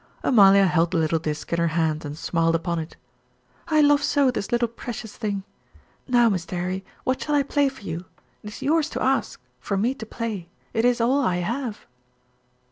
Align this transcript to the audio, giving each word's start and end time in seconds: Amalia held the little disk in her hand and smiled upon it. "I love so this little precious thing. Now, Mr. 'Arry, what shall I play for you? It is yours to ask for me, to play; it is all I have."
Amalia 0.23 0.65
held 0.65 0.89
the 0.89 0.97
little 0.97 1.19
disk 1.19 1.53
in 1.53 1.59
her 1.59 1.67
hand 1.77 2.03
and 2.03 2.17
smiled 2.17 2.55
upon 2.55 2.79
it. 2.79 2.97
"I 3.67 3.81
love 3.81 4.01
so 4.01 4.31
this 4.31 4.51
little 4.51 4.67
precious 4.67 5.15
thing. 5.15 5.43
Now, 6.07 6.27
Mr. 6.27 6.53
'Arry, 6.53 6.83
what 7.03 7.21
shall 7.21 7.35
I 7.35 7.43
play 7.43 7.69
for 7.69 7.83
you? 7.83 8.05
It 8.41 8.47
is 8.49 8.61
yours 8.63 8.89
to 8.97 9.03
ask 9.03 9.39
for 9.59 9.77
me, 9.77 9.93
to 9.93 10.05
play; 10.07 10.49
it 10.73 10.85
is 10.85 11.01
all 11.01 11.21
I 11.21 11.35
have." 11.35 11.85